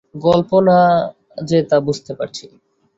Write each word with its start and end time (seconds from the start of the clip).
গল্প 0.21 0.51
না 0.67 0.77
যে 1.43 1.57
তা 1.63 1.77
বুঝতে 1.79 2.11
পারছি। 2.13 2.45